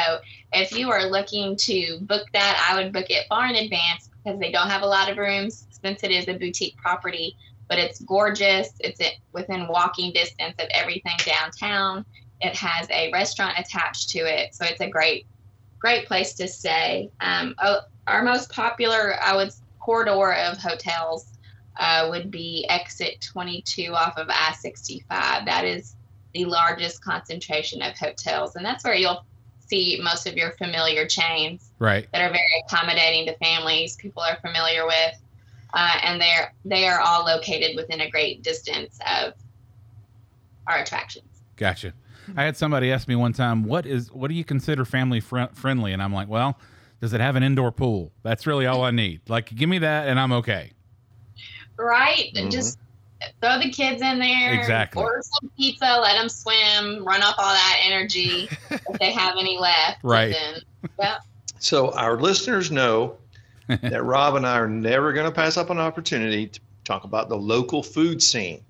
if 0.53 0.71
you 0.71 0.91
are 0.91 1.09
looking 1.09 1.55
to 1.57 1.99
book 2.01 2.27
that, 2.33 2.67
I 2.69 2.75
would 2.75 2.93
book 2.93 3.09
it 3.09 3.25
far 3.27 3.47
in 3.47 3.55
advance 3.55 4.09
because 4.23 4.39
they 4.39 4.51
don't 4.51 4.69
have 4.69 4.81
a 4.81 4.87
lot 4.87 5.09
of 5.09 5.17
rooms 5.17 5.67
since 5.69 6.03
it 6.03 6.11
is 6.11 6.27
a 6.27 6.33
boutique 6.33 6.77
property. 6.77 7.35
But 7.67 7.79
it's 7.79 7.99
gorgeous. 8.01 8.69
It's 8.79 9.01
within 9.31 9.67
walking 9.67 10.13
distance 10.13 10.53
of 10.59 10.67
everything 10.71 11.17
downtown. 11.25 12.05
It 12.41 12.55
has 12.55 12.87
a 12.91 13.11
restaurant 13.11 13.57
attached 13.57 14.09
to 14.09 14.19
it, 14.19 14.53
so 14.53 14.65
it's 14.65 14.81
a 14.81 14.89
great, 14.89 15.25
great 15.79 16.05
place 16.05 16.33
to 16.33 16.47
stay. 16.47 17.09
Um, 17.21 17.55
oh, 17.59 17.79
our 18.05 18.23
most 18.23 18.51
popular, 18.51 19.15
I 19.23 19.35
would 19.35 19.51
corridor 19.79 20.33
of 20.33 20.57
hotels 20.57 21.34
uh, 21.77 22.07
would 22.09 22.31
be 22.31 22.65
exit 22.69 23.21
22 23.21 23.93
off 23.93 24.17
of 24.17 24.27
I 24.29 24.53
65. 24.53 25.45
That 25.45 25.65
is 25.65 25.95
the 26.33 26.45
largest 26.45 27.03
concentration 27.03 27.81
of 27.81 27.97
hotels, 27.97 28.55
and 28.55 28.65
that's 28.65 28.83
where 28.83 28.95
you'll 28.95 29.25
see 29.67 29.99
most 30.03 30.27
of 30.27 30.35
your 30.35 30.51
familiar 30.51 31.05
chains 31.07 31.71
right. 31.79 32.07
that 32.11 32.21
are 32.21 32.29
very 32.29 32.63
accommodating 32.65 33.25
to 33.25 33.35
families 33.37 33.95
people 33.95 34.21
are 34.21 34.37
familiar 34.37 34.85
with. 34.85 35.15
Uh, 35.73 35.91
and 36.03 36.21
they're 36.21 36.53
they 36.63 36.87
are 36.87 37.01
all 37.01 37.25
located 37.25 37.75
within 37.75 38.01
a 38.01 38.09
great 38.09 38.43
distance 38.43 38.97
of 39.13 39.33
our 40.67 40.77
attractions. 40.77 41.41
Gotcha. 41.57 41.93
I 42.35 42.43
had 42.43 42.57
somebody 42.57 42.91
ask 42.91 43.07
me 43.07 43.15
one 43.15 43.33
time, 43.33 43.63
"What 43.63 43.85
is 43.85 44.11
what 44.11 44.29
do 44.29 44.35
you 44.35 44.45
consider 44.45 44.85
family 44.85 45.19
fr- 45.19 45.53
friendly?" 45.53 45.91
And 45.91 46.01
I'm 46.01 46.13
like, 46.13 46.29
"Well, 46.29 46.57
does 47.01 47.13
it 47.13 47.19
have 47.19 47.35
an 47.35 47.43
indoor 47.43 47.71
pool? 47.71 48.13
That's 48.23 48.47
really 48.47 48.65
all 48.65 48.83
I 48.83 48.91
need. 48.91 49.21
Like, 49.29 49.53
give 49.53 49.67
me 49.67 49.79
that, 49.79 50.07
and 50.07 50.19
I'm 50.19 50.31
okay." 50.31 50.71
Right. 51.77 52.31
Mm-hmm. 52.33 52.49
Just 52.49 52.79
throw 53.41 53.59
the 53.59 53.69
kids 53.71 54.01
in 54.01 54.19
there. 54.19 54.53
Exactly. 54.53 55.01
Order 55.01 55.21
some 55.23 55.49
pizza. 55.57 55.99
Let 56.01 56.17
them 56.17 56.29
swim. 56.29 57.03
Run 57.03 57.21
off 57.23 57.35
all 57.37 57.53
that 57.53 57.81
energy 57.83 58.49
if 58.69 58.99
they 58.99 59.11
have 59.11 59.35
any 59.37 59.57
left. 59.57 59.99
Right. 60.03 60.33
Then, 60.33 60.61
yep. 60.99 61.21
So 61.59 61.91
our 61.91 62.17
listeners 62.17 62.71
know 62.71 63.17
that 63.67 64.03
Rob 64.03 64.35
and 64.35 64.45
I 64.45 64.59
are 64.59 64.67
never 64.67 65.13
going 65.13 65.25
to 65.25 65.33
pass 65.33 65.57
up 65.57 65.69
an 65.69 65.79
opportunity 65.79 66.47
to 66.47 66.59
talk 66.83 67.03
about 67.03 67.29
the 67.29 67.37
local 67.37 67.81
food 67.81 68.21
scene. 68.21 68.61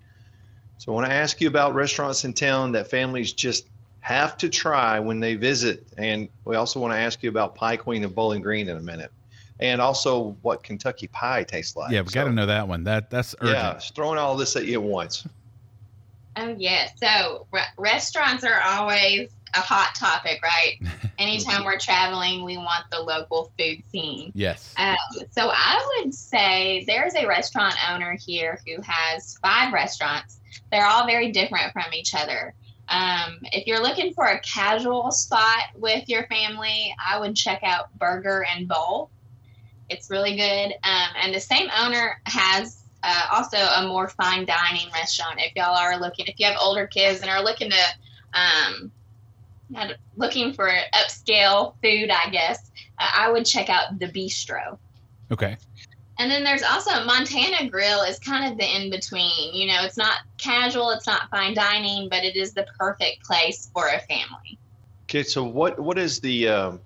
So 0.78 0.92
I 0.92 0.96
want 0.96 1.08
to 1.08 1.14
ask 1.14 1.42
you 1.42 1.48
about 1.48 1.74
restaurants 1.74 2.26
in 2.26 2.34
town 2.34 2.72
that 2.74 2.90
families 2.90 3.34
just 3.34 3.68
have 4.02 4.38
to 4.38 4.50
try 4.50 5.00
when 5.00 5.20
they 5.20 5.36
visit. 5.36 5.86
And 5.98 6.30
we 6.46 6.56
also 6.56 6.80
want 6.80 6.94
to 6.94 6.98
ask 6.98 7.24
you 7.24 7.30
about 7.30 7.56
Pie 7.56 7.78
Queen 7.78 8.04
of 8.04 8.14
Bowling 8.14 8.42
Green 8.42 8.70
in 8.70 8.78
a 8.78 8.82
minute. 8.82 9.12
And 9.60 9.82
also 9.82 10.36
what 10.42 10.64
Kentucky 10.64 11.08
pie 11.08 11.44
tastes 11.44 11.76
like. 11.76 11.92
Yeah, 11.92 12.02
we 12.02 12.10
so, 12.10 12.16
got 12.16 12.24
to 12.26 12.34
know 12.34 12.46
that 12.46 12.68
one. 12.68 12.84
That 12.84 13.10
that's 13.10 13.36
urgent. 13.40 13.58
Yeah, 13.58 13.80
throwing 13.80 14.20
all 14.20 14.36
this 14.36 14.56
at 14.56 14.66
you 14.66 14.74
at 14.74 14.84
once. 14.84 15.26
Oh 16.36 16.56
yeah. 16.58 16.90
So 16.98 17.48
re- 17.52 17.62
restaurants 17.78 18.44
are 18.44 18.62
always 18.62 19.30
a 19.54 19.62
hot 19.62 19.96
topic, 19.96 20.42
right? 20.44 20.78
Anytime 21.18 21.64
we're 21.64 21.80
traveling, 21.80 22.44
we 22.44 22.58
want 22.58 22.86
the 22.92 23.00
local 23.00 23.52
food 23.58 23.82
scene. 23.90 24.32
Yes. 24.36 24.74
Um, 24.78 24.98
so 25.32 25.50
I 25.52 26.02
would 26.04 26.14
say 26.14 26.84
there's 26.88 27.16
a 27.16 27.26
restaurant 27.26 27.76
owner 27.90 28.18
here 28.20 28.60
who 28.68 28.82
has 28.82 29.38
five 29.38 29.72
restaurants. 29.72 30.40
They're 30.72 30.86
all 30.86 31.06
very 31.06 31.32
different 31.32 31.72
from 31.72 31.94
each 31.94 32.14
other. 32.14 32.54
Um, 32.90 33.40
if 33.52 33.66
you're 33.66 33.82
looking 33.82 34.14
for 34.14 34.26
a 34.26 34.40
casual 34.42 35.12
spot 35.12 35.64
with 35.76 36.08
your 36.08 36.28
family, 36.28 36.94
I 37.04 37.20
would 37.20 37.36
check 37.36 37.62
out 37.64 37.98
Burger 37.98 38.46
and 38.46 38.68
Bowl. 38.68 39.10
It's 39.90 40.10
really 40.10 40.36
good. 40.36 40.74
Um, 40.84 41.10
and 41.22 41.34
the 41.34 41.40
same 41.40 41.70
owner 41.78 42.20
has 42.26 42.84
uh, 43.04 43.28
also 43.34 43.58
a 43.58 43.88
more 43.88 44.08
fine 44.10 44.46
dining 44.46 44.92
restaurant. 44.94 45.40
If 45.40 45.56
y'all 45.56 45.76
are 45.76 46.00
looking, 46.00 46.26
if 46.26 46.40
you 46.40 46.48
have 46.48 46.58
older 46.60 46.88
kids 46.88 47.22
and 47.22 47.30
are 47.30 47.44
looking 47.44 47.70
to 47.70 47.84
um, 48.34 48.92
looking 50.18 50.54
for 50.54 50.70
upscale 50.94 51.74
food, 51.82 52.10
I 52.12 52.30
guess, 52.30 52.72
uh, 53.00 53.10
I 53.16 53.32
would 53.32 53.46
check 53.46 53.70
out 53.70 54.00
the 54.00 54.08
Bistro. 54.08 54.78
Okay. 55.32 55.58
And 56.18 56.32
then 56.32 56.44
there's 56.44 56.64
also 56.64 57.04
Montana 57.04 57.70
Grill 57.70 58.02
is 58.04 58.20
kind 58.20 58.52
of 58.52 58.58
the 58.58 58.76
in 58.76 58.90
between. 58.90 59.54
You 59.54 59.68
know, 59.68 59.84
it's 59.84 59.98
not 59.98 60.20
casual, 60.38 60.92
it's 60.92 61.08
not 61.08 61.30
fine 61.30 61.54
dining, 61.54 62.10
but 62.10 62.24
it 62.24 62.36
is 62.36 62.54
the 62.54 62.66
perfect 62.80 63.24
place 63.24 63.70
for 63.74 63.88
a 63.88 64.00
family. 64.00 64.58
Okay, 65.04 65.24
so 65.24 65.44
what 65.44 65.80
what 65.80 65.98
is 65.98 66.20
the 66.20 66.48
um, 66.48 66.80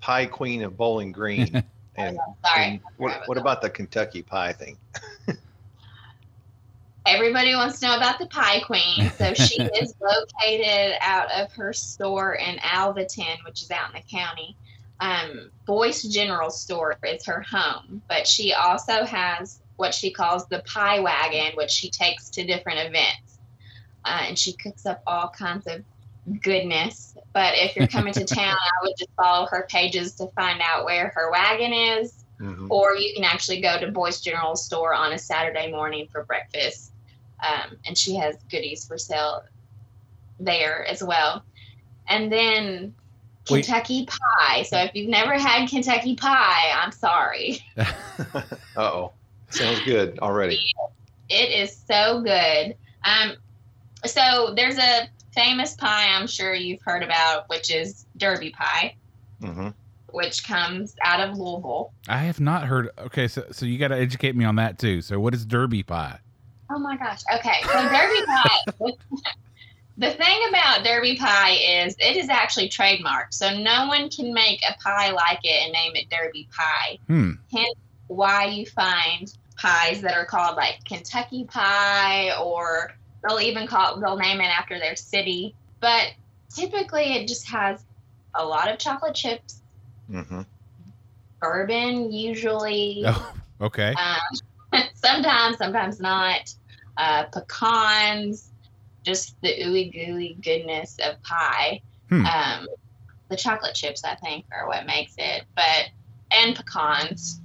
Pie 0.00 0.26
Queen 0.26 0.62
of 0.62 0.76
Bowling 0.76 1.12
Green? 1.12 1.62
And, 1.98 2.18
sorry. 2.46 2.64
And 2.64 2.80
what, 2.96 3.22
what 3.26 3.38
about 3.38 3.60
the 3.60 3.68
Kentucky 3.68 4.22
Pie 4.22 4.52
thing? 4.52 4.78
everybody 7.08 7.54
wants 7.54 7.80
to 7.80 7.86
know 7.86 7.96
about 7.96 8.18
the 8.18 8.26
Pie 8.26 8.60
Queen. 8.60 9.10
So 9.16 9.32
she 9.34 9.62
is 9.80 9.94
located 10.00 10.96
out 11.00 11.30
of 11.32 11.52
her 11.52 11.72
store 11.72 12.34
in 12.34 12.56
Alvaton, 12.58 13.36
which 13.44 13.62
is 13.62 13.70
out 13.70 13.94
in 13.94 14.00
the 14.00 14.16
county. 14.16 14.56
Um, 15.00 15.50
Boyce 15.64 16.02
General 16.02 16.50
Store 16.50 16.96
is 17.04 17.24
her 17.26 17.40
home, 17.42 18.02
but 18.08 18.26
she 18.26 18.52
also 18.52 19.04
has 19.04 19.60
what 19.76 19.94
she 19.94 20.10
calls 20.10 20.46
the 20.48 20.60
Pie 20.60 21.00
Wagon, 21.00 21.56
which 21.56 21.70
she 21.70 21.88
takes 21.88 22.30
to 22.30 22.44
different 22.44 22.80
events. 22.80 23.38
Uh, 24.04 24.24
and 24.26 24.38
she 24.38 24.52
cooks 24.54 24.86
up 24.86 25.02
all 25.06 25.28
kinds 25.28 25.66
of 25.66 25.84
goodness. 26.42 27.14
But 27.32 27.54
if 27.56 27.76
you're 27.76 27.86
coming 27.86 28.12
to 28.14 28.24
town, 28.24 28.56
I 28.56 28.82
would 28.82 28.94
just 28.98 29.10
follow 29.16 29.46
her 29.46 29.66
pages 29.68 30.14
to 30.14 30.26
find 30.28 30.60
out 30.62 30.84
where 30.84 31.12
her 31.14 31.30
wagon 31.30 31.72
is. 31.72 32.24
Mm-hmm. 32.40 32.70
Or 32.70 32.94
you 32.94 33.14
can 33.14 33.24
actually 33.24 33.60
go 33.60 33.78
to 33.80 33.90
Boyce 33.90 34.20
General 34.20 34.56
Store 34.56 34.94
on 34.94 35.12
a 35.12 35.18
Saturday 35.18 35.70
morning 35.70 36.08
for 36.10 36.24
breakfast 36.24 36.92
um, 37.40 37.76
and 37.86 37.96
she 37.96 38.16
has 38.16 38.36
goodies 38.50 38.86
for 38.86 38.98
sale 38.98 39.44
there 40.40 40.84
as 40.86 41.02
well. 41.02 41.44
And 42.08 42.32
then 42.32 42.94
Kentucky 43.44 44.00
Wait. 44.00 44.08
Pie. 44.08 44.62
So 44.62 44.78
if 44.78 44.94
you've 44.94 45.08
never 45.08 45.38
had 45.38 45.68
Kentucky 45.68 46.16
Pie, 46.16 46.72
I'm 46.74 46.92
sorry. 46.92 47.60
oh, 48.76 49.12
sounds 49.50 49.80
good 49.84 50.18
already. 50.20 50.60
It 51.28 51.62
is 51.62 51.76
so 51.86 52.22
good. 52.22 52.76
Um, 53.04 53.36
so 54.04 54.54
there's 54.56 54.78
a 54.78 55.08
famous 55.38 55.74
pie 55.74 56.08
I'm 56.08 56.26
sure 56.26 56.54
you've 56.54 56.82
heard 56.82 57.02
about, 57.02 57.48
which 57.48 57.70
is 57.70 58.06
Derby 58.16 58.50
Pie. 58.50 58.94
Mm-hmm 59.42 59.68
which 60.10 60.42
comes 60.42 60.96
out 61.04 61.20
of 61.20 61.38
Louisville. 61.38 61.92
I 62.08 62.18
have 62.18 62.40
not 62.40 62.64
heard. 62.64 62.90
Okay, 62.98 63.28
so 63.28 63.44
so 63.50 63.66
you 63.66 63.78
got 63.78 63.88
to 63.88 63.96
educate 63.96 64.34
me 64.34 64.44
on 64.44 64.56
that 64.56 64.78
too. 64.78 65.02
So 65.02 65.20
what 65.20 65.34
is 65.34 65.44
Derby 65.44 65.82
pie? 65.82 66.18
Oh 66.70 66.78
my 66.78 66.96
gosh. 66.96 67.20
Okay. 67.34 67.62
So 67.62 67.88
Derby 67.88 68.26
pie. 68.26 68.92
the 69.98 70.10
thing 70.10 70.48
about 70.48 70.84
Derby 70.84 71.16
pie 71.16 71.52
is 71.52 71.94
it 71.98 72.16
is 72.16 72.28
actually 72.28 72.68
trademarked. 72.68 73.32
So 73.32 73.58
no 73.58 73.86
one 73.86 74.10
can 74.10 74.32
make 74.32 74.60
a 74.68 74.74
pie 74.82 75.10
like 75.10 75.40
it 75.44 75.62
and 75.64 75.72
name 75.72 75.92
it 75.94 76.10
Derby 76.10 76.48
pie. 76.56 76.98
Hmm. 77.06 77.32
Hence 77.52 77.74
why 78.08 78.46
you 78.46 78.66
find 78.66 79.32
pies 79.56 80.00
that 80.02 80.14
are 80.14 80.24
called 80.24 80.56
like 80.56 80.84
Kentucky 80.84 81.44
pie 81.44 82.32
or 82.40 82.92
they'll 83.26 83.40
even 83.40 83.66
call 83.66 84.00
they'll 84.00 84.16
name 84.16 84.40
it 84.40 84.44
after 84.44 84.78
their 84.78 84.96
city. 84.96 85.54
But 85.80 86.12
typically 86.54 87.14
it 87.14 87.28
just 87.28 87.48
has 87.48 87.84
a 88.34 88.44
lot 88.44 88.70
of 88.70 88.78
chocolate 88.78 89.14
chips. 89.14 89.62
Mm-hmm. 90.10 90.42
Bourbon 91.40 92.12
usually. 92.12 93.04
Oh, 93.06 93.34
okay. 93.60 93.94
Um, 93.94 94.82
sometimes, 94.94 95.58
sometimes 95.58 96.00
not 96.00 96.52
uh, 96.96 97.24
pecans, 97.24 98.50
just 99.04 99.40
the 99.42 99.48
ooey 99.48 99.92
gooey 99.92 100.36
goodness 100.42 100.98
of 101.02 101.22
pie. 101.22 101.80
Hmm. 102.08 102.26
Um, 102.26 102.66
the 103.28 103.36
chocolate 103.36 103.74
chips, 103.74 104.04
I 104.04 104.14
think, 104.16 104.46
are 104.52 104.66
what 104.66 104.86
makes 104.86 105.14
it, 105.18 105.44
but 105.54 105.88
and 106.30 106.56
pecans. 106.56 107.40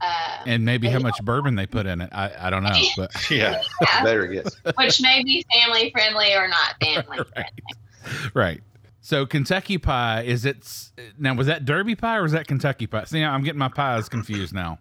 Uh, 0.00 0.38
and 0.46 0.64
maybe 0.64 0.88
how 0.88 0.98
much 0.98 1.22
bourbon 1.22 1.54
they 1.54 1.66
put 1.66 1.86
in 1.86 2.00
it. 2.00 2.08
I, 2.12 2.32
I 2.38 2.50
don't 2.50 2.62
know, 2.62 2.78
but 2.96 3.30
yeah, 3.30 3.60
yeah. 3.80 4.04
better 4.04 4.26
guess. 4.26 4.54
Which 4.76 5.00
may 5.02 5.22
be 5.22 5.44
family 5.52 5.90
friendly 5.90 6.34
or 6.34 6.48
not 6.48 6.76
family 6.82 7.18
right. 7.18 7.26
friendly. 7.26 8.30
Right. 8.34 8.60
So 9.02 9.26
Kentucky 9.26 9.78
pie 9.78 10.22
is 10.22 10.44
it's 10.44 10.92
now? 11.18 11.34
Was 11.34 11.46
that 11.48 11.64
Derby 11.64 11.94
pie 11.94 12.18
or 12.18 12.22
was 12.22 12.32
that 12.32 12.46
Kentucky 12.46 12.86
pie? 12.86 13.04
See, 13.04 13.22
I'm 13.22 13.42
getting 13.42 13.58
my 13.58 13.68
pies 13.68 14.08
confused 14.08 14.54
now. 14.54 14.78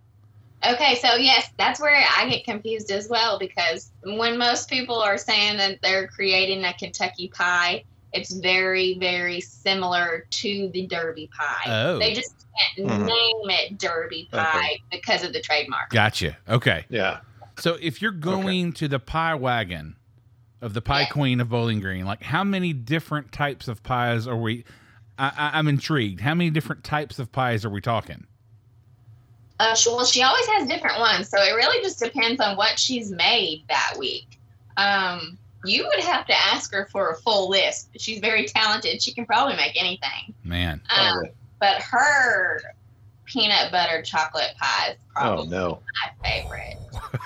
Okay, 0.66 0.96
so 0.96 1.16
yes, 1.16 1.50
that's 1.58 1.80
where 1.80 2.04
I 2.18 2.28
get 2.30 2.44
confused 2.44 2.92
as 2.92 3.08
well 3.08 3.40
because 3.40 3.92
when 4.04 4.38
most 4.38 4.70
people 4.70 5.00
are 5.00 5.18
saying 5.18 5.58
that 5.58 5.82
they're 5.82 6.08
creating 6.08 6.66
a 6.66 6.74
Kentucky 6.74 7.30
pie, 7.30 7.86
it's 8.14 8.34
very, 8.34 8.98
very 9.00 9.40
similar 9.42 10.26
to 10.30 10.70
the 10.74 10.88
Derby 10.88 11.30
pie. 11.36 11.64
Oh. 11.68 12.00
They 12.00 12.14
just 12.14 12.34
can't 12.76 12.90
mm-hmm. 12.90 13.06
name 13.06 13.60
it 13.60 13.78
Derby 13.78 14.28
pie 14.32 14.58
okay. 14.58 14.84
because 14.92 15.24
of 15.24 15.34
the 15.34 15.42
trademark. 15.42 15.90
Gotcha. 15.90 16.38
Okay. 16.48 16.86
Yeah. 16.90 17.20
So 17.60 17.78
if 17.82 18.02
you're 18.02 18.12
going 18.12 18.70
okay. 18.70 18.76
to 18.78 18.88
the 18.88 19.00
pie 19.00 19.36
wagon 19.36 19.96
of 20.62 20.74
the 20.74 20.82
Pie 20.82 21.02
yeah. 21.02 21.10
Queen 21.10 21.40
of 21.40 21.50
Bowling 21.50 21.80
Green, 21.80 22.06
like 22.06 22.22
how 22.24 22.44
many 22.44 22.74
different 22.74 23.32
types 23.32 23.68
of 23.68 23.84
pies 23.84 24.28
are 24.28 24.38
we? 24.38 24.66
I, 25.18 25.32
I, 25.38 25.58
I'm 25.58 25.68
intrigued. 25.68 26.22
How 26.22 26.34
many 26.34 26.50
different 26.50 26.84
types 26.84 27.20
of 27.20 27.32
pies 27.32 27.66
are 27.66 27.70
we 27.70 27.82
talking? 27.82 28.26
Uh, 29.60 29.76
she, 29.76 29.90
well, 29.90 30.06
she 30.06 30.24
always 30.24 30.46
has 30.48 30.68
different 30.68 31.00
ones, 31.00 31.30
so 31.30 31.38
it 31.38 31.52
really 31.52 31.84
just 31.84 32.00
depends 32.00 32.40
on 32.40 32.56
what 32.56 32.80
she's 32.80 33.12
made 33.12 33.64
that 33.68 33.96
week. 34.00 34.40
Um, 34.78 35.38
you 35.66 35.86
would 35.88 36.04
have 36.04 36.26
to 36.28 36.34
ask 36.34 36.72
her 36.74 36.88
for 36.92 37.10
a 37.12 37.18
full 37.18 37.50
list. 37.50 37.90
She's 37.98 38.20
very 38.20 38.46
talented. 38.46 39.02
She 39.02 39.14
can 39.14 39.26
probably 39.26 39.56
make 39.56 39.80
anything. 39.80 40.34
Man, 40.44 40.82
Um, 40.90 41.12
Probably. 41.14 41.32
but 41.60 41.82
her 41.82 42.62
peanut 43.26 43.72
butter 43.72 44.02
chocolate 44.02 44.54
pie 44.60 44.92
is 44.92 44.96
Oh 45.16 45.22
probably 45.22 45.48
no. 45.50 45.80
my 46.24 46.30
favorite. 46.30 46.78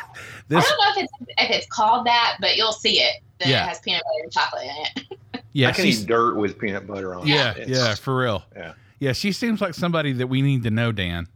this 0.47 0.65
I 0.65 0.69
don't 0.69 0.97
know 0.97 1.01
if 1.01 1.03
it's 1.05 1.13
if 1.41 1.49
it's 1.51 1.67
called 1.67 2.05
that, 2.07 2.37
but 2.41 2.55
you'll 2.57 2.71
see 2.73 2.99
it. 2.99 3.21
That 3.39 3.47
Yeah. 3.47 3.63
it 3.65 3.67
has 3.69 3.79
peanut 3.79 4.01
butter 4.03 4.23
and 4.23 4.31
chocolate 4.31 4.63
in 4.63 5.03
it. 5.03 5.43
yeah, 5.53 5.69
I 5.69 5.71
can 5.71 5.85
she's- 5.85 6.01
eat 6.01 6.07
dirt 6.07 6.35
with 6.35 6.57
peanut 6.59 6.87
butter 6.87 7.15
on 7.15 7.25
yeah, 7.27 7.51
it. 7.51 7.69
yeah, 7.69 7.75
It's- 7.77 7.99
for 7.99 8.15
real. 8.17 8.43
Yeah. 8.55 8.73
Yeah, 8.99 9.11
she 9.13 9.31
seems 9.33 9.59
like 9.59 9.73
somebody 9.73 10.13
that 10.13 10.27
we 10.27 10.41
need 10.41 10.63
to 10.63 10.71
know, 10.71 10.91
Dan. 10.93 11.27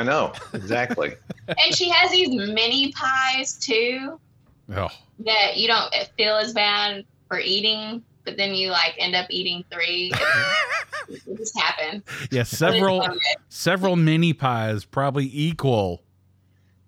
I 0.00 0.04
know 0.04 0.32
exactly. 0.54 1.14
and 1.48 1.74
she 1.74 1.88
has 1.90 2.10
these 2.10 2.30
mini 2.30 2.92
pies 2.92 3.54
too 3.54 4.18
Oh, 4.74 4.88
that 5.24 5.56
you 5.56 5.68
don't 5.68 5.92
feel 6.16 6.36
as 6.36 6.52
bad 6.52 7.04
for 7.28 7.38
eating, 7.38 8.02
but 8.24 8.36
then 8.36 8.54
you 8.54 8.70
like 8.70 8.94
end 8.98 9.14
up 9.14 9.26
eating 9.30 9.64
three. 9.70 10.12
It, 11.08 11.22
it 11.26 11.36
just 11.38 11.58
happens. 11.58 12.02
yeah, 12.30 12.44
several 12.44 13.06
several 13.48 13.96
mini 13.96 14.32
pies 14.32 14.84
probably 14.84 15.30
equal 15.32 16.02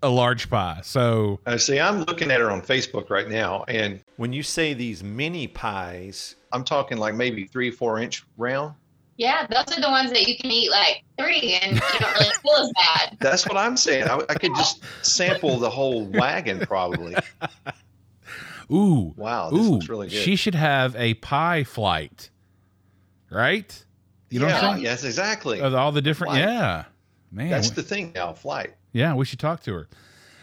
a 0.03 0.09
large 0.09 0.49
pie. 0.51 0.81
So 0.83 1.41
Uh, 1.47 1.59
see, 1.59 1.81
I'm 1.81 2.01
looking 2.05 2.31
at 2.31 2.41
her 2.41 2.51
on 2.51 2.63
Facebook 2.63 3.11
right 3.11 3.29
now, 3.29 3.65
and 3.69 4.01
When 4.17 4.33
you 4.33 4.43
say 4.43 4.75
these 4.75 5.03
mini 5.03 5.47
pies, 5.47 6.37
I'm 6.53 6.65
talking 6.65 6.99
like 6.99 7.15
maybe 7.15 7.45
three, 7.45 7.71
four 7.71 7.99
inch 7.99 8.25
round. 8.37 8.75
Yeah, 9.19 9.47
those 9.47 9.77
are 9.77 9.81
the 9.81 9.89
ones 9.89 10.11
that 10.13 10.29
you 10.29 10.37
can 10.37 10.51
eat 10.51 10.71
like 10.71 11.03
three 11.19 11.59
and 11.63 11.77
you 11.77 11.81
don't 11.99 12.13
really 12.15 12.35
feel 12.43 12.53
as 12.55 12.71
bad. 12.77 13.17
That's 13.21 13.47
what 13.47 13.57
I'm 13.57 13.77
saying. 13.77 14.05
I, 14.05 14.21
I 14.29 14.35
could 14.35 14.55
just 14.55 14.83
sample 15.03 15.59
the 15.59 15.71
whole 15.71 16.05
wagon, 16.07 16.61
probably. 16.61 17.17
ooh, 18.71 19.15
Wow, 19.17 19.51
this 19.51 19.61
ooh, 19.61 19.71
looks 19.71 19.89
really 19.89 20.09
good. 20.09 20.17
she 20.17 20.37
should 20.37 20.55
have 20.55 20.95
a 20.97 21.15
pie 21.15 21.65
flight, 21.65 22.31
right? 23.31 23.85
You 24.31 24.41
know 24.41 24.49
yeah, 24.49 24.55
what 24.55 24.65
I'm 24.65 24.73
saying? 24.75 24.85
Yes, 24.85 25.05
exactly. 25.05 25.61
Of 25.61 25.75
all 25.75 25.93
the 25.93 26.03
different, 26.03 26.33
Flight. 26.33 26.45
yeah, 26.45 26.85
man. 27.31 27.51
That's 27.51 27.71
the 27.71 27.83
thing 27.83 28.13
now. 28.15 28.33
Flight. 28.33 28.75
yeah, 28.93 29.15
we 29.15 29.25
should 29.25 29.39
talk 29.39 29.63
to 29.63 29.73
her. 29.73 29.89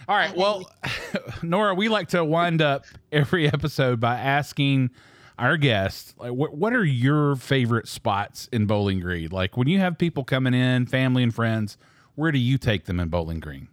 All 0.08 0.16
right. 0.16 0.36
Well, 0.36 0.70
Nora, 1.44 1.76
we 1.76 1.90
like 1.90 2.10
to 2.10 2.24
wind 2.26 2.62
up 2.62 2.86
every 3.12 3.48
episode 3.48 4.00
by 4.00 4.18
asking 4.20 4.90
our 5.44 5.58
guests, 5.58 6.14
like, 6.18 6.32
what 6.32 6.56
what 6.56 6.74
are 6.74 6.86
your 6.86 7.36
favorite 7.36 7.88
spots 7.90 8.48
in 8.54 8.66
Bowling 8.66 9.02
Green? 9.02 9.30
Like 9.30 9.58
when 9.58 9.68
you 9.68 9.80
have 9.80 9.98
people 9.98 10.24
coming 10.24 10.54
in, 10.54 10.86
family 10.86 11.22
and 11.22 11.36
friends, 11.36 11.78
where 12.16 12.32
do 12.32 12.40
you 12.40 12.58
take 12.58 12.86
them 12.86 12.98
in 13.00 13.10
Bowling 13.10 13.42
Green? 13.42 13.68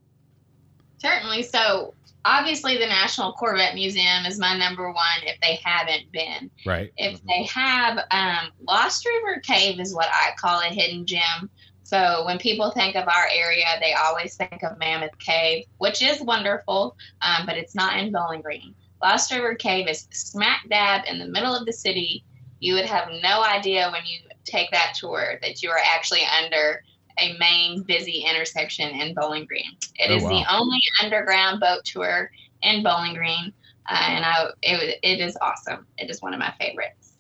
Certainly. 0.99 1.45
So 1.45 1.95
obviously 2.25 2.77
the 2.77 2.87
National 2.87 3.33
Corvette 3.35 3.77
Museum 3.77 4.27
is 4.27 4.37
my 4.37 4.57
number 4.59 4.89
one 4.89 5.23
if 5.23 5.41
they 5.41 5.61
haven't 5.63 6.11
been. 6.11 6.51
Right. 6.67 6.93
If 6.97 7.23
they 7.25 7.45
have, 7.45 7.99
um, 8.11 8.51
Lost 8.67 9.07
River 9.07 9.41
Cave 9.41 9.79
is 9.79 9.95
what 9.95 10.09
I 10.13 10.33
call 10.37 10.61
a 10.61 10.65
hidden 10.67 11.07
gem. 11.07 11.49
So 11.85 12.25
when 12.27 12.39
people 12.39 12.73
think 12.73 12.97
of 12.97 13.07
our 13.07 13.29
area, 13.33 13.67
they 13.81 13.95
always 13.95 14.37
think 14.37 14.63
of 14.65 14.77
Mammoth 14.79 15.17
Cave, 15.21 15.67
which 15.79 16.03
is 16.03 16.21
wonderful, 16.21 16.97
um, 17.23 17.47
but 17.47 17.57
it's 17.57 17.77
not 17.77 17.97
in 17.97 18.13
Bowling 18.13 18.43
Green. 18.43 18.75
Lost 19.03 19.33
River 19.33 19.55
Cave 19.55 19.89
is 19.89 20.07
smack 20.13 20.69
dab 20.69 21.03
in 21.07 21.19
the 21.19 21.27
middle 21.27 21.55
of 21.55 21.67
the 21.67 21.73
city. 21.73 22.25
You 22.61 22.75
would 22.75 22.85
have 22.85 23.09
no 23.23 23.43
idea 23.43 23.89
when 23.91 24.03
you 24.05 24.19
take 24.45 24.71
that 24.73 24.95
tour 24.99 25.39
that 25.43 25.63
you 25.63 25.71
are 25.71 25.79
actually 25.83 26.23
under 26.43 26.83
a 27.19 27.37
main 27.39 27.83
busy 27.85 28.25
intersection 28.29 28.89
in 29.01 29.15
Bowling 29.15 29.47
Green. 29.47 29.71
It 29.97 30.11
Oh, 30.11 30.17
is 30.17 30.23
the 30.23 30.45
only 30.55 30.81
underground 31.03 31.61
boat 31.61 31.85
tour 31.85 32.31
in 32.63 32.83
Bowling 32.83 33.15
Green, 33.15 33.53
uh, 33.89 34.03
and 34.09 34.25
I 34.25 34.49
it, 34.63 34.99
it 35.03 35.21
is 35.21 35.37
awesome. 35.41 35.87
It 35.99 36.11
is 36.11 36.21
one 36.21 36.35
of 36.35 36.41
my 36.41 36.53
favorites. 36.61 37.15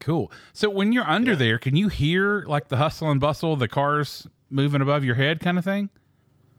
Cool. 0.00 0.32
So 0.54 0.70
when 0.70 0.92
you're 0.92 1.08
under 1.08 1.32
Yeah. 1.32 1.36
there, 1.38 1.58
can 1.58 1.76
you 1.76 1.88
hear 1.88 2.42
like 2.46 2.68
the 2.68 2.76
hustle 2.78 3.10
and 3.10 3.20
bustle, 3.20 3.56
the 3.56 3.68
cars 3.68 4.26
moving 4.48 4.80
above 4.80 5.04
your 5.04 5.16
head, 5.16 5.40
kind 5.40 5.58
of 5.58 5.64
thing? 5.64 5.90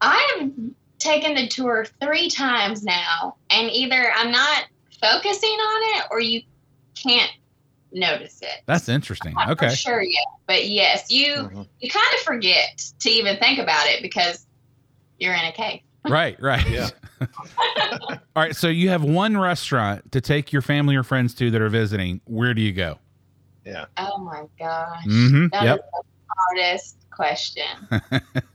I 0.01 0.37
have 0.39 0.51
taken 0.99 1.33
the 1.35 1.47
tour 1.47 1.85
three 2.01 2.29
times 2.29 2.83
now, 2.83 3.37
and 3.49 3.69
either 3.71 4.11
I'm 4.15 4.31
not 4.31 4.63
focusing 5.01 5.49
on 5.49 5.97
it 5.99 6.05
or 6.11 6.19
you 6.19 6.41
can't 7.01 7.31
notice 7.91 8.39
it. 8.41 8.61
That's 8.67 8.89
interesting. 8.89 9.33
Not 9.35 9.51
Okay. 9.51 9.69
For 9.69 9.75
sure, 9.75 10.01
yeah. 10.03 10.19
But 10.47 10.67
yes, 10.67 11.09
you 11.09 11.33
Mhm. 11.35 11.67
you 11.79 11.89
kind 11.89 12.13
of 12.15 12.19
forget 12.21 12.81
to 12.99 13.09
even 13.09 13.37
think 13.37 13.59
about 13.59 13.87
it 13.87 14.01
because 14.01 14.45
you're 15.17 15.33
in 15.33 15.45
a 15.45 15.51
cave. 15.51 15.81
Right. 16.09 16.41
Right. 16.41 16.67
Yeah. 16.69 16.89
All 17.99 18.17
right. 18.37 18.55
So 18.55 18.67
you 18.69 18.89
have 18.89 19.03
one 19.03 19.37
restaurant 19.37 20.11
to 20.13 20.21
take 20.21 20.53
your 20.53 20.61
family 20.61 20.95
or 20.95 21.03
friends 21.03 21.33
to 21.35 21.51
that 21.51 21.61
are 21.61 21.67
visiting. 21.69 22.21
Where 22.25 22.53
do 22.53 22.61
you 22.61 22.71
go? 22.71 22.99
Yeah. 23.65 23.85
Oh 23.97 24.17
my 24.19 24.43
gosh. 24.57 25.05
Mm-hmm. 25.05 25.47
That 25.51 25.63
is 25.63 25.65
Yep. 25.65 25.79
the 25.91 26.03
hardest 26.37 26.97
question. 27.11 27.65